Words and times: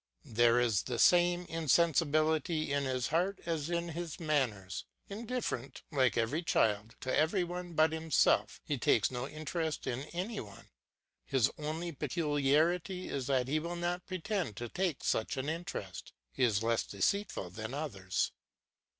There 0.25 0.59
is 0.59 0.81
the 0.81 0.97
same 0.97 1.45
insensibility 1.45 2.73
in 2.73 2.85
his 2.85 3.09
heart 3.09 3.37
as 3.45 3.69
in 3.69 3.89
his 3.89 4.19
manners. 4.19 4.85
Indifferent, 5.09 5.83
like 5.91 6.17
every 6.17 6.41
child, 6.41 6.95
to 7.01 7.15
every 7.15 7.43
one 7.43 7.73
but 7.73 7.91
himself, 7.91 8.59
he 8.63 8.79
takes 8.79 9.11
no 9.11 9.27
interest 9.27 9.85
in 9.85 9.99
any 10.05 10.39
one; 10.39 10.69
his 11.23 11.51
only 11.59 11.91
peculiarity 11.91 13.09
is 13.09 13.27
that 13.27 13.47
he 13.47 13.59
will 13.59 13.75
not 13.75 14.07
pretend 14.07 14.55
to 14.57 14.69
take 14.69 15.03
such 15.03 15.37
an 15.37 15.47
interest; 15.49 16.13
he 16.31 16.43
is 16.45 16.63
less 16.63 16.83
deceitful 16.83 17.51
than 17.51 17.75
others. 17.75 18.31